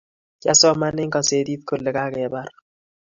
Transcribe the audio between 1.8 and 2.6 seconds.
kakebar